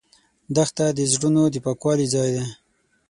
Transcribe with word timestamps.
دښته 0.55 0.85
د 0.97 0.99
زړونو 1.13 1.43
د 1.51 1.55
پاکوالي 1.65 2.07
ځای 2.13 2.29
ده. 2.35 2.45